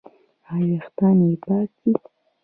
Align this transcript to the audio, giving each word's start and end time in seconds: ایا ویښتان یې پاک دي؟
ایا 0.51 0.63
ویښتان 0.69 1.17
یې 1.27 1.35
پاک 1.43 1.69
دي؟ 1.81 1.93